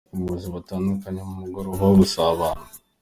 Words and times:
Abayobozi 0.11 0.47
batandukanye 0.55 1.21
mu 1.27 1.33
mugoroba 1.41 1.81
wo 1.87 1.95
gusabana. 2.01 2.63